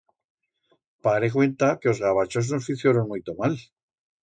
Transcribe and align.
Pare 1.07 1.29
cuenta 1.35 1.69
que 1.79 1.91
os 1.93 2.01
gavachos 2.05 2.45
nos 2.51 2.65
ficioron 2.69 3.09
muito 3.11 3.31
mal. 3.39 3.53